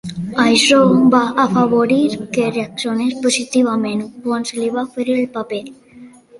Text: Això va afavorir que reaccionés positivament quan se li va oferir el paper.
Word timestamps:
Això 0.43 0.79
va 1.15 1.19
afavorir 1.43 1.99
que 2.39 2.49
reaccionés 2.57 3.21
positivament 3.27 4.03
quan 4.27 4.51
se 4.53 4.61
li 4.63 4.73
va 4.81 4.89
oferir 4.93 5.19
el 5.23 5.33
paper. 5.41 5.65